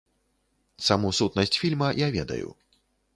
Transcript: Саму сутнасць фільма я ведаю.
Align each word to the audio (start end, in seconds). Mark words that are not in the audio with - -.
Саму 0.87 1.11
сутнасць 1.19 1.53
фільма 1.65 1.89
я 1.99 2.07
ведаю. 2.17 2.49